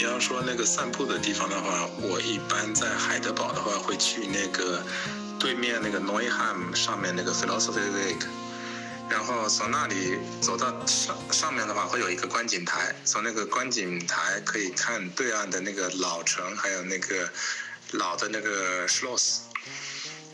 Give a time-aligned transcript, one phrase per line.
[0.00, 4.82] 你要说那个散步的地方的话，我一般在海德堡的话会去那个
[5.38, 8.22] 对面那个 Neuheim 上面那个 Philosophy Week，
[9.10, 17.30] 然后从那里走到上上面的话会有一个观景台，从那个观景台可以看对岸的那个老城，还有那个
[17.90, 19.40] 老的那个 Schloss。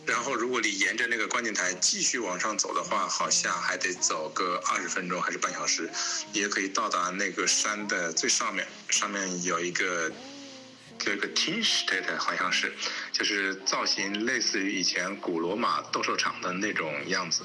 [0.06, 5.90] 然后，如果你沿着那个观景台继续往上走的话，好像还得走个二十分钟还是半小时，
[6.32, 8.66] 也可以到达那个山的最上面。
[8.88, 10.12] 上面有一个
[10.96, 12.72] 这个 t i n s t a t 好像是，
[13.10, 17.42] 就是造型类似于以前古罗马斗兽场的那种样子。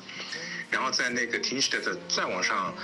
[0.70, 2.76] 然后在那个 t i n s t a t 再往上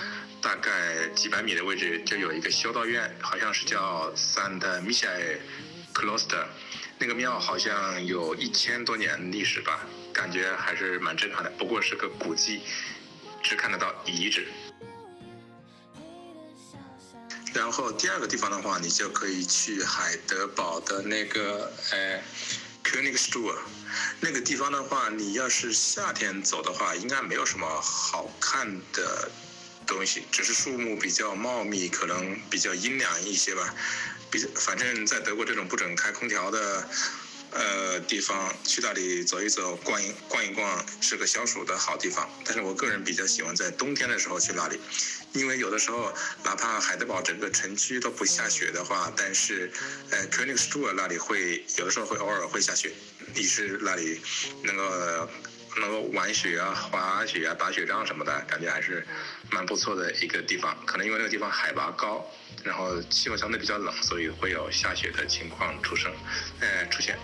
[0.41, 5.37] 大概几百米的位置，就有一个修道院，好像是叫 Saint Michael
[5.93, 6.45] Cloister。
[6.99, 11.49] 那个庙好像有一千多年历史吧，感觉还是蛮震撼的。
[11.51, 12.61] 不过是个古迹，
[13.43, 14.47] 只看得到遗址。
[17.53, 22.21] 然后第二个地方的话，你就可以去海德堡的那个呃
[22.83, 23.55] Königstuhl。
[24.19, 29.31] 那个地方的话，你要是夏天走的话，应该没有什么好看的
[29.87, 33.73] 东西，只是树木比较茂密，可能比较阴凉一些吧。
[34.29, 36.87] 比反正，在德国这种不准开空调的
[37.51, 42.29] 呃地方，去那里走一走、逛一逛一逛，是个消暑的好地方。
[42.43, 44.77] 但是我个人比较喜欢在冬天的时候去那里，
[45.31, 49.71] 因为有的时候哪怕海德堡整个城区都不下雪的话，但是
[50.11, 52.91] 呃 k o e n i g s t u 那里会有的时候会偶尔会下雪，
[53.33, 54.19] 你是那里
[54.63, 55.29] 能够
[55.79, 59.07] 能够玩雪啊、滑雪啊、打雪仗什么的，感觉还是
[59.51, 60.75] 蛮不错的一个地方。
[60.85, 62.25] 可能因为那个地方海拔高。
[62.63, 66.11] 然后气候相对比较冷，所以会有下雪的情况出生，
[66.59, 67.17] 呃，出现。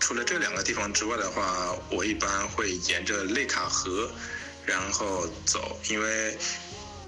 [0.00, 4.10] 除了这两个地方之外的话，我一般会沿着内卡河，
[4.64, 6.36] 然后走，因为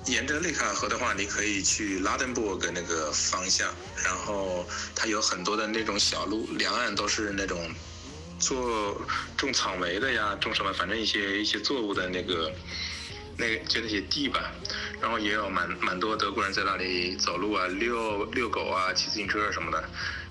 [0.06, 7.75] 沿着内卡河的话，你可以去拉登布格那个方向，然后它有很多的那种小路，两岸都是那种
[8.38, 9.00] 做
[9.37, 12.53] 种草莓的呀，种什么，反正一些一些作物的那个。
[13.40, 14.52] 那就那些地吧，
[15.00, 19.82] 然后也有蛮蛮多德国人在那里走路啊、遛遛狗啊、骑自行车什么的，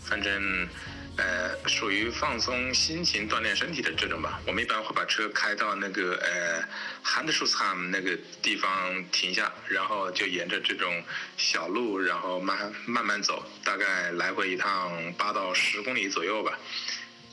[0.03, 0.69] 反正，
[1.17, 4.39] 呃，属于放松心情、锻炼身体的这种吧。
[4.45, 6.61] 我们一般会把车开到那个呃
[7.01, 11.03] h a n d s c h u s h a m 那个地方停下，然后就沿着这种
[11.35, 16.57] 小路，然后慢慢慢走，大概来回一趟八到十公里左右吧，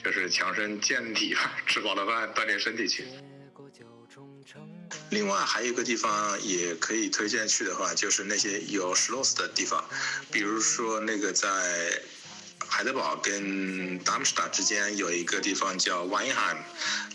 [0.02, 3.04] 就是强身健体吧，吃饱了饭锻炼身体去。
[5.10, 9.84] 另外还有一个地方也可以推荐去的话，就是那些有 schloss 的地方，
[10.30, 11.48] 比如说那个在。
[12.68, 16.56] 海德堡跟达姆施塔之间有一个地方叫 Weinheim，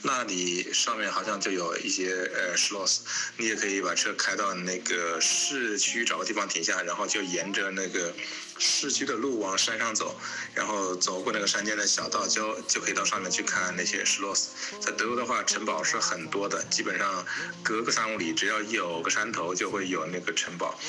[0.02, 3.00] 那里上面好像就有一些呃 Schloss，
[3.36, 8.14] 你也可以把车开到那个市区找个地方停下，然后就沿着那个
[8.58, 10.16] 市区的路往山上走，
[10.56, 14.50] 然后走过那个山间的小道，就就可以到上面去看那些石罗斯。
[14.80, 17.26] 在德国的话，城堡是很多的，基本上
[17.62, 20.80] 隔个三五里，只要有个山头就会有那个城堡，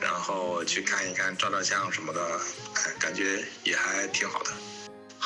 [0.00, 2.40] 然后去看一看，照照相什么的，
[2.98, 4.06] 感觉也还。
[4.12, 4.50] 挺好的，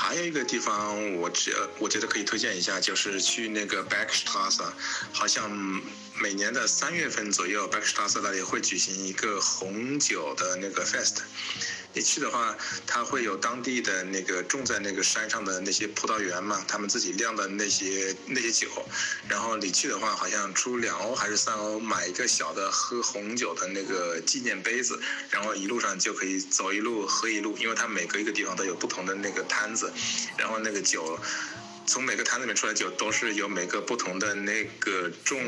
[0.03, 4.65] 还有一个地方，我觉我觉得可以推荐一下，就是去那个 Backstrasse，
[5.13, 5.51] 好像
[6.21, 11.19] 每年的三月份左右，Backstrasse 那里会举行一个红酒的那个 fest。
[11.93, 12.57] 你去的话，
[12.87, 18.69] 他会有当地的那个种在那个山上的那些葡萄园嘛，他们自己酿的那些那些酒，
[19.29, 25.01] 然后你去的话，好像出两欧还是三欧买一个小的喝红酒的那个纪念杯子，
[25.31, 29.93] 然后一路上就可以走一路喝一路，因为它每隔一个地方都有不同的那个摊子，
[30.39, 31.19] 然后那个酒。
[31.91, 35.41] 从每个坛子里面出来酒都是由每个不同的那个种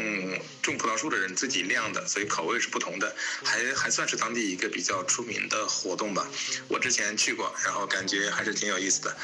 [0.60, 3.14] 种葡萄树的人自己酿的，所以口味是不同的，
[3.44, 6.28] 还还算是当地一个比较出名的活动吧。
[6.66, 9.16] 我之前去过，然后感觉还是挺有意思的。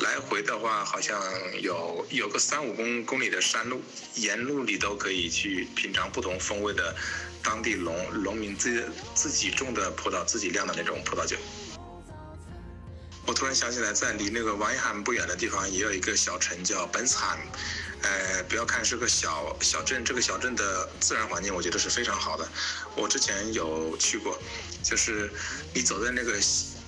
[0.00, 1.18] 来回的话好像
[1.62, 3.82] 有有个三五公公里的山路，
[4.16, 6.94] 沿路你都可以去品尝不同风味的
[7.42, 11.34] 当地农农民自自己种的葡萄、自己酿的那种葡萄酒。
[13.28, 17.38] 我突然想起来，在离那个瓦因罕不远的地方，也有一个小城叫本斯罕。
[18.00, 22.48] 呃，不要看是个小小镇，这个小镇的自然环境，我觉得是非常好的。
[22.96, 24.40] 我之前有去过，
[24.82, 25.30] 就是
[25.74, 26.38] 你走在那个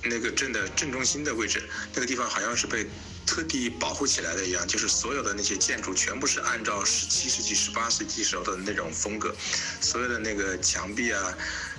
[0.04, 2.88] 那个镇的正中心的位置，那个地方好像是被。
[3.26, 9.32] 特地保护起来的一样，就是所有的那些建筑全部是按照十七世纪、十八世纪时候的那种风格，
[9.81, 11.32] 所有的那个墙壁啊，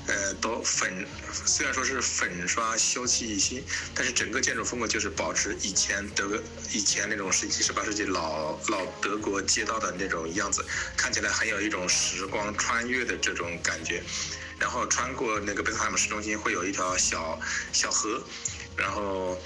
[0.07, 1.05] 呃，都粉，
[1.45, 3.63] 虽然说是粉刷修葺一新，
[3.93, 10.65] 但是整个建筑风格就是保持以前德以前那种十七、十八世纪老老德国街道的那种样子，
[10.97, 14.03] 看起来很有一种时光穿越的这种感觉。
[14.59, 17.39] 然后穿过那个贝克汉姆市中心会有一条小
[17.73, 18.23] 小河，
[18.75, 19.39] 然后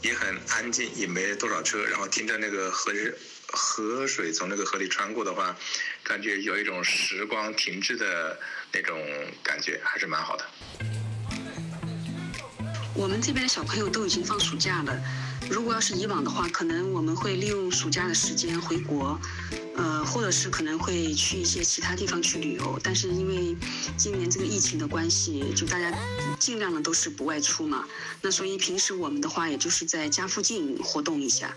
[0.00, 2.92] 也很安静，也没多少车，然后听着那个河
[3.52, 5.56] 河水从那个河里穿过的话，
[6.02, 8.38] 感觉有一种时光停滞的
[8.72, 8.98] 那种
[9.42, 10.44] 感觉，还是蛮好的。
[12.94, 15.02] 我们这边的小朋友都已经放暑假了。
[15.50, 19.18] 如果要是以往的话，可能我们会利用暑假的时间回国，
[19.76, 22.78] 呃，或者是可能会去一些其他地方去旅游。
[22.82, 23.56] 但是因为
[23.96, 25.92] 今年这个疫情的关系，就大家
[26.38, 27.86] 尽量的都是不外出嘛。
[28.20, 31.54] 那所以平时我们的话，也就是在家附近活动一下。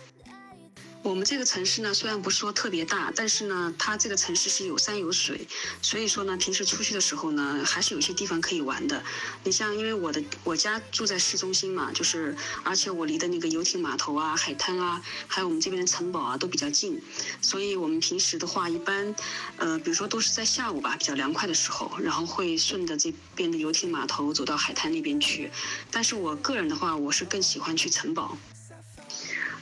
[1.06, 5.48] 我们这个城市呢，虽然不是说特别大，但是呢，它这个城市是有山有水，
[5.80, 9.04] 所以说呢，平时出去的时候呢，还是有些地方可以玩的。
[9.44, 17.00] 你像，因为我的我家住在市中心嘛，就是而且我离的那个游艇码头啊、海滩啊，还有我们这边的城堡啊都比较近，
[17.40, 19.13] 所以我们平时的话，一般，
[19.57, 25.52] 呃，比如说都是在下午吧，比较凉快的时候，然后会顺着这边的游艇码头走到海滩那边去。
[25.92, 28.36] 但是我个人的话，我是更喜欢去城堡。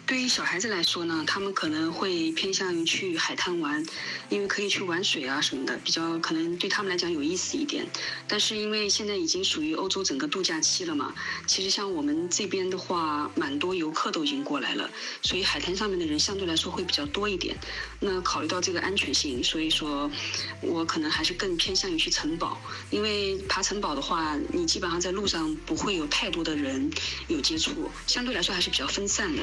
[0.05, 3.83] 对于小孩子来说呢，他们可能会偏向于去海滩玩，
[4.27, 7.85] 因为可以去玩水啊什么的，比较可能对他们来讲有意思一点。
[8.27, 11.15] 但是因为现在已经属于欧洲整个度假期了嘛，
[11.47, 14.91] 其实像我们这边的话，蛮多游客都已经过来了，
[15.21, 17.55] 所以海滩上面的人相对来说会比较多一点。
[18.01, 20.11] 那考虑到这个安全性，所以说，
[20.59, 22.61] 我可能还是更偏向于去城堡，
[22.91, 26.91] 因为爬城堡的话，你基本上在路上不会有太多的人
[27.29, 29.41] 有接触，相对来说还是比较分散的。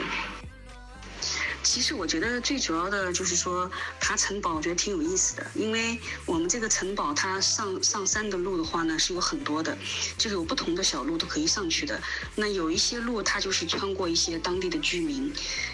[1.62, 3.70] 其实我觉得最主要的就是说
[4.00, 5.46] 爬城堡，我觉得挺有意思的。
[5.54, 9.76] 因为我们这个城堡，它上上山的路的话呢是有很多的，
[10.16, 12.00] 就是有不同的小路都可以上去的。
[12.36, 15.32] 那有一些路它就是穿过一些当地的居民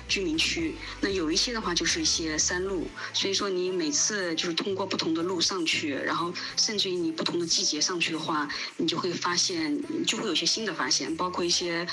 [0.08, 2.88] 居民区，那有一些的话就是一些山路。
[3.14, 11.86] 所以说你每次就是通过不同的路上去，然后甚至于你不同的季节上去的话，你就会发现就会有些新的发现，包括一些。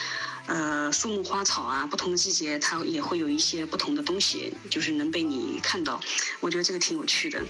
[0.45, 6.01] 呃，树木花草啊，不同的季节它也会有一些不同的东西，就是能被你看到。
[6.39, 7.41] 我觉得这个挺有趣的。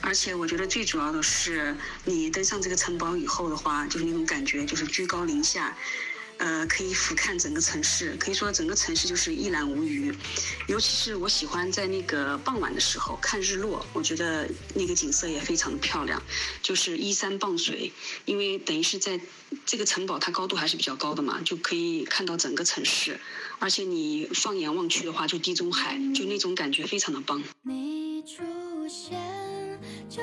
[0.00, 5.76] 而且我觉得最主要的是，你登上这个城堡以后的话，就是那种感觉，就是居高临下。
[6.40, 10.10] 呃，可以俯瞰整个城市，可以说整个城市就是一览无余。
[10.68, 16.22] 尤其是我喜欢在那个傍晚的时候看日落，我觉得那个景色也非常的漂亮，
[16.62, 17.92] 就是依山傍水。
[18.24, 19.20] 因为等于是在
[19.66, 23.20] 这个城堡，它高度还是比较高的嘛，就可以看到整个城市。
[23.58, 27.42] 而且你放眼望去的话，就地中海，就那种感觉非常的棒。
[27.64, 28.42] 你出
[28.88, 29.78] 现
[30.08, 30.22] 就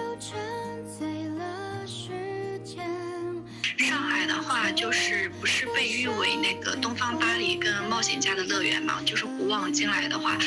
[4.77, 9.01] 就是不是被誉为那个东方巴黎跟冒险家的乐园嘛？
[9.03, 10.37] 就是古往今来的话，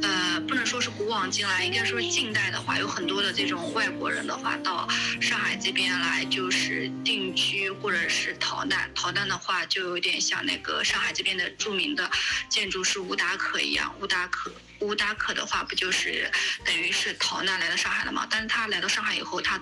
[0.00, 4.88] 呃，不能说是古往今来，应该说是近代的话，有很多的这种外国人的话到
[5.20, 8.88] 上海这边来，就是定居或者是逃难。
[8.94, 12.08] 逃难的话，就有点像那个上海这边的著名的
[12.48, 13.92] 建筑师吴达可一样。
[14.00, 16.30] 吴达可，吴达可的话，不就是
[16.64, 18.24] 等于是逃难来到上海了吗？
[18.30, 19.60] 但是他来到上海以后，他。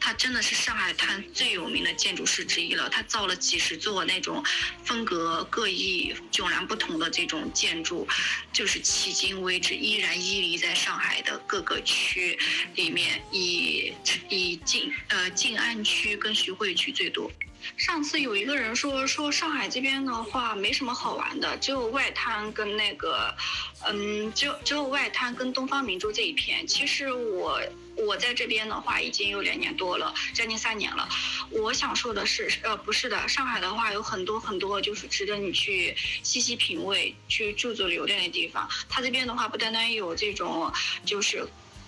[0.00, 2.88] 他真的是上海滩最有名的建筑师之一了。
[2.88, 4.42] 他造了几十座那种
[4.84, 8.06] 风格各异、迥然不同的这种建筑，
[8.52, 12.38] 就是迄今为止依然屹立在上海的各个区
[12.74, 13.92] 里面，以
[14.28, 17.30] 以静呃静安区跟徐汇区最多。
[17.76, 23.34] 上次有一个人说说上海这边的话没什么好玩的，只有外滩跟那个，
[23.86, 26.66] 嗯，只有只有外滩跟东方明珠这一片。
[26.66, 27.60] 其实我
[27.96, 31.08] 我在这边的话已经有两年多了，将近三年了。
[31.50, 38.68] 我想说的是，呃，不是的，上海的话有很多很多就是值得你去细细品味、去驻足留恋的地方。
[38.88, 40.72] 它这边的话不单单有这种
[41.04, 41.46] 就是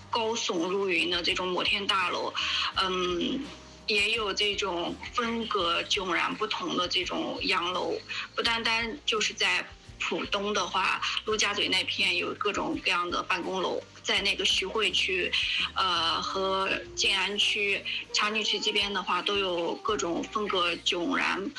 [0.09, 2.33] 高耸入云的这种摩天大楼，
[2.81, 3.39] 嗯。
[3.87, 7.93] 也有这种风格迥然不同的这种洋楼，
[8.35, 9.65] 不单单就是在
[9.99, 15.31] 浦东的话，陆家嘴那片有各种各样的办公楼，在那个徐汇区，
[15.73, 21.49] 呃和静安区、长宁区这边的话，都有各种风格迥然、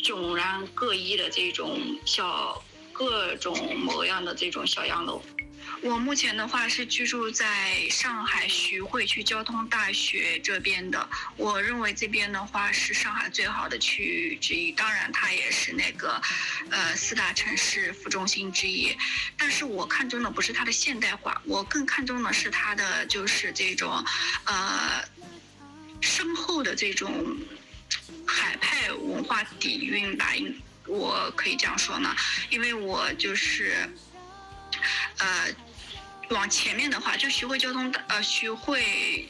[0.00, 2.60] 迥然各异的这种小
[2.92, 5.22] 各种模样的这种小洋楼。
[5.82, 11.08] 我目前的话是居住在上海徐汇区交通大学这边的。
[11.36, 16.20] 我认为这边的话是上海最好的区域之一，当然它也是那个，
[16.70, 18.96] 呃，四大城市副中心之一。
[19.36, 24.04] 但是我看中的不是它的现代化，我更看重的是它的就是这种，
[24.44, 25.04] 呃，
[26.00, 27.36] 深厚的这种
[28.26, 30.34] 海派文化底蕴吧。
[30.34, 32.14] 应我可以这样说呢，
[32.50, 33.88] 因为我就是，
[35.18, 35.54] 呃。
[36.30, 39.28] 往前面的话，就徐汇交通大呃徐汇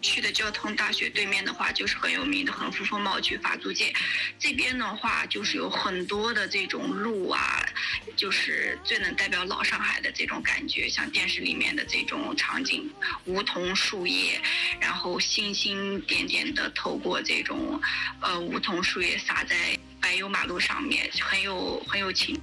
[0.00, 3.92] 区的交通大学对面的话，就是很有名的恒福风貌区法租界。
[4.38, 7.66] 这边的话，就是有很多的这种路啊，
[8.14, 12.88] 就是最能代表老上海的这种感觉，像电视里面的这种场景，
[13.24, 14.40] 梧桐树叶，
[14.80, 17.80] 然后星星点点的透过这种
[18.20, 22.40] 呃梧桐树叶洒在柏油马路上面，很有很有情。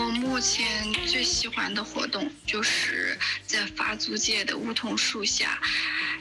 [0.00, 5.60] 我目前最喜欢的活动就是在法租界的梧桐树下，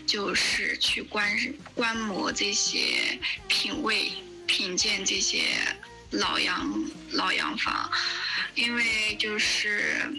[0.05, 1.25] 就是去观
[1.74, 3.17] 观摩这些
[3.48, 4.12] 品味、
[4.45, 5.55] 品鉴这些
[6.12, 7.89] 老洋老洋房。
[8.53, 10.13] 因为就是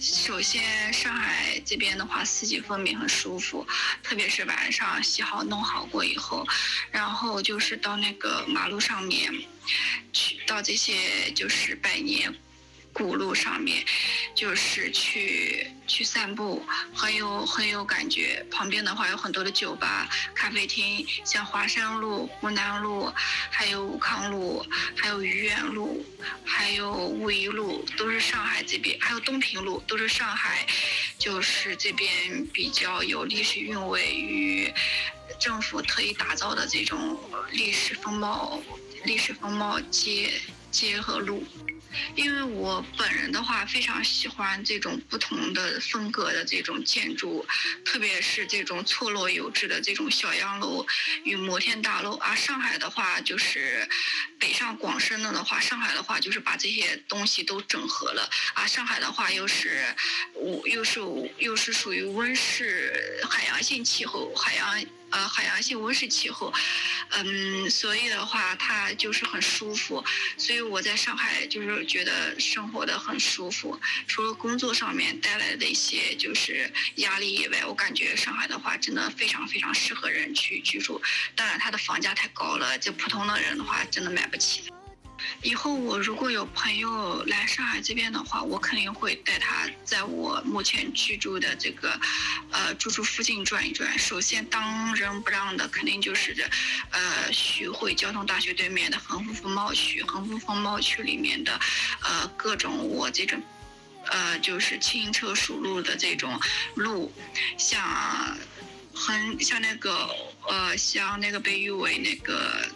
[0.00, 3.66] 首先上海这边的话，四季分明，很舒服，
[4.02, 6.46] 特别是晚上洗好弄好过以后，
[6.90, 9.30] 然后就是到那个马路上面
[10.10, 12.34] 去，到这些就是百年。
[12.94, 13.84] 古路上面，
[14.36, 18.46] 就是去去散步，很有很有感觉。
[18.52, 23.12] 旁边的话有很多的酒吧、咖啡厅，像华山路、湖南路，
[23.50, 24.64] 还有武康路，
[24.96, 26.06] 还有愚园路，
[26.44, 30.64] 还有武夷路，都是上海这边，还有东平路，都是上海，
[31.18, 34.72] 就是这边比较有历史韵味与
[35.40, 37.18] 政府特意打造的这种
[37.50, 38.62] 历史风貌、
[39.04, 40.30] 历史风貌街
[40.70, 41.44] 街和路。
[42.14, 47.46] 因为我本人的话非常喜欢这种不同的风格的这种建筑，
[47.84, 50.86] 特别是这种错落有致的这种小洋楼
[51.24, 52.14] 与摩天大楼。
[52.16, 53.88] 而上海的话就是
[54.38, 58.28] 北上广深的的话，上海的话就是把这些东西都整合了。
[58.54, 59.84] 而上海的话又是，
[60.64, 61.00] 又是
[61.38, 64.84] 又是属于温室海洋性气候，海洋。
[65.14, 66.52] 呃，海洋性温室气候，
[67.10, 70.04] 嗯，所以的话，它就是很舒服。
[70.36, 73.80] 所以我在上海就是觉得生活的很舒服。
[74.08, 81.00] 除了工作上面带来的一些就是压力以外，我感觉上海的话真的非常非常适合人去居住。
[81.36, 84.73] 当然，它的房价太高了，就普通的人的话真的买不起。
[85.42, 91.98] 以后我如果有朋友来上海这边的话，我肯定会带他在我目前居住的这个，
[92.50, 93.98] 呃，住处附近转一转。
[93.98, 96.44] 首先当仁不让的肯定就是这，
[96.90, 101.58] 呃，徐汇交通大学对面的横幅风貌区，横幅风貌区里面的，
[102.02, 103.42] 呃，各种我这种，
[104.06, 106.40] 呃，就是轻车熟路的这种
[106.74, 107.12] 路，
[107.58, 108.36] 像，
[108.94, 110.08] 很像那个，
[110.48, 112.66] 呃，像那个被誉为那个。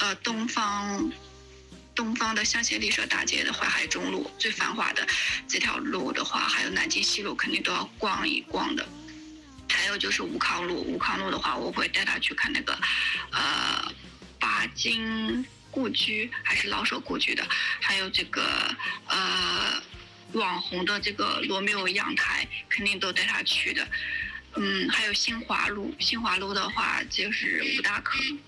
[0.00, 1.12] 呃，东方，
[1.94, 5.06] 东方的香榭丽舍大街的淮海中路最繁华的
[5.46, 8.88] 这条路的话，还有南京西路肯定都要逛一逛的。
[9.68, 12.72] 还有就是武康路，武康路的话，我会带他去看那个，
[13.30, 13.92] 呃，
[14.38, 17.46] 巴金故居还是老舍故居的，
[17.80, 18.74] 还有这个
[19.06, 19.82] 呃
[20.32, 23.86] 网红的这个罗密欧阳台，肯定都带他去的。
[24.56, 28.38] 嗯，还有新华路，新华路的话就是五大坑。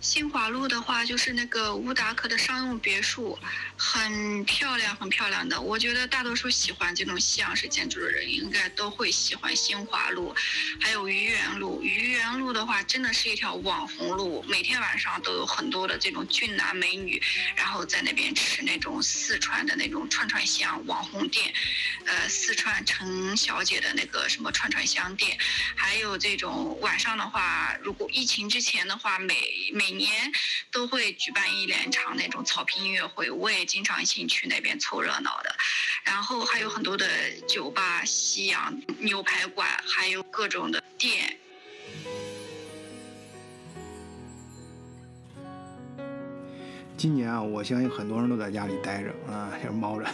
[0.00, 3.36] 新华路的话，就是那个乌达克的商用别墅，
[3.76, 5.60] 很漂亮，很漂亮的。
[5.60, 10.32] 我觉得大多数喜欢这种西洋式建筑的人，应该都会喜欢新华路，
[10.80, 11.82] 还有愚园路。
[11.82, 17.20] 愚园路的话，真的是一条网红路，每天晚上都有很多的这种俊男美女，
[17.56, 21.52] 然后在那边吃那种四川的那种串串香网红店，
[22.04, 25.36] 呃，四川陈小姐的那个什么串串香店，
[25.74, 29.34] 还有这种晚上的话，如果疫情之前的话，每
[29.74, 30.12] 每每年
[30.70, 35.56] 都会举办一两场那种草坪音乐会，我也经常性去那边凑热闹的。
[36.04, 37.08] 然后还有很多的
[37.48, 41.38] 酒吧、西洋牛排馆，还有各种的店。
[46.98, 50.06] 今年啊，我相信很多人都在家里待着啊，就是猫着。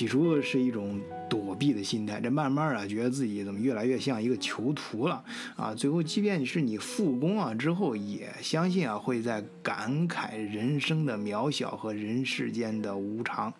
[0.00, 5.22] 起初是一种躲避的心态，这慢慢啊，觉得自己怎么越来越像一个囚徒了
[5.56, 5.74] 啊。
[5.74, 13.52] 最后，即便是你复工啊之后，也相信啊，会在感慨人生的渺小和人世间的无常。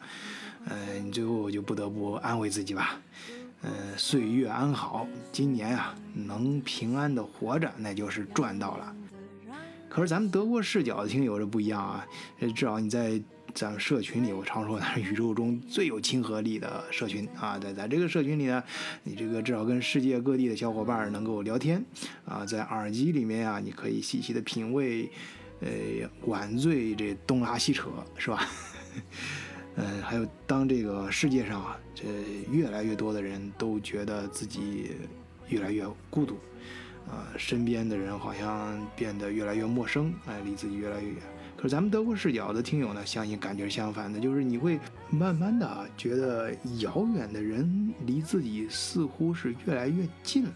[0.64, 2.98] 嗯，最后就不得不安慰自己吧。
[3.60, 8.96] 嗯，岁月安好，今年啊，能平安的活着，那就是赚到了。
[10.00, 12.06] 可是咱们德国视角的听友这不一样啊，
[12.54, 13.20] 至少你在
[13.52, 18.64] 咱们社群里，我常说它是宇宙中最有亲和力的社群啊，在在这个社群里呢，
[19.04, 21.84] 你这个至少跟世界各地的小伙伴能够聊天
[22.24, 25.10] 啊，在耳机里面啊，你可以细细的品味，
[25.60, 25.68] 呃，
[26.24, 28.48] 晚醉这东拉西扯是吧？
[29.76, 32.06] 嗯， 还有当这个世界上啊，这
[32.50, 34.92] 越来越多的人都觉得自己
[35.50, 36.38] 越来越孤独。
[37.10, 41.16] 啊，身边的人好像变得越来越陌生，哎，离自己越来越远。
[41.56, 50.54] 可是咱们德国视角的听友呢，相信感觉相反的，就是你会慢慢的，觉得遥远的人离自己似乎是越来越近了。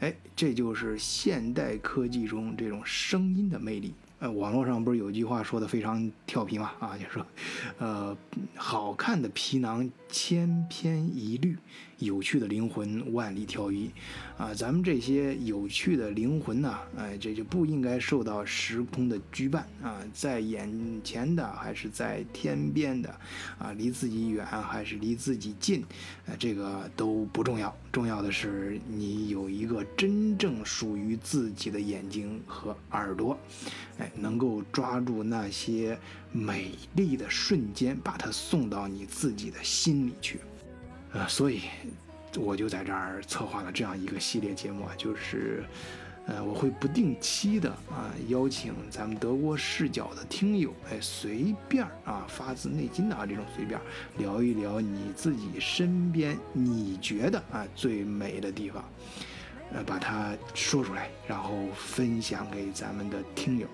[0.00, 3.94] 哎，这就是现代科技中这种声音的魅力。
[4.20, 6.72] 呃，网络上不是有句话说的非常调皮嘛？
[6.78, 7.26] 啊，就说，
[7.78, 8.16] 呃，
[8.54, 11.56] 好看的皮囊千篇一律，
[11.98, 13.90] 有趣的灵魂万里挑一。
[14.36, 20.70] 啊，咱们这些有趣的灵魂呢，哎，这就不应该受到时空的羁绊啊，在眼
[21.02, 23.08] 前的还是在天边的，
[23.58, 25.84] 啊，离自己远还是离自己近，
[26.26, 33.36] 呃，这个都不重要，重要的是你有一个真正属于自己的眼睛和耳朵。
[33.98, 35.98] 哎，能够抓住那些
[36.30, 40.38] 美丽的瞬间，把它送到你自己的心里去。
[41.12, 41.62] 呃，所以
[42.36, 45.64] 我就在这儿策划了这样一个系列节目啊，就是，
[46.26, 53.80] 呃，我会不定期的啊邀请咱们德国视角的听友，哎，随便啊发自内心的啊这种随便
[54.18, 58.84] 聊一聊你自己身边你觉得啊最美的地方。
[59.70, 63.66] 呃，把它说出来，然后分享给咱们的听友。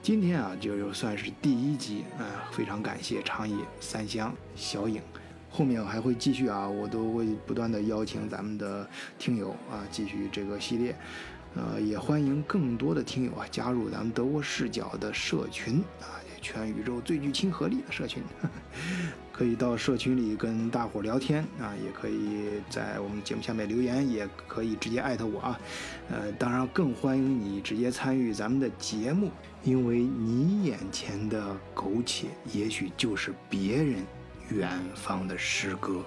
[0.00, 5.02] 今天啊，就算是第一集啊，非常感谢长野、三香、小影。
[5.50, 8.88] 后面我还会继续啊，我都会不断的邀请咱们的
[9.18, 10.94] 听友啊，继续这个系列。
[11.54, 16.20] 呃，也欢迎更多的听友啊，加入咱们德国视角的社群啊。
[16.40, 18.22] 全宇宙最具亲和力的社群，
[19.32, 25.60] 可以到社群里跟大伙聊天啊，也可以在我们节目下面留言，也可以直接艾特我啊。
[26.08, 29.32] 呃，当然更欢迎你直接参与咱们的节目，
[29.64, 33.96] 因为你眼前的苟且，也许就是别人
[34.50, 36.02] 远方的诗歌。